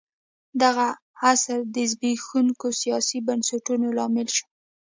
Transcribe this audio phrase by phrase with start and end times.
[0.61, 0.87] دغه
[1.29, 4.47] عصر د زبېښونکو سیاسي بنسټونو لامل شو.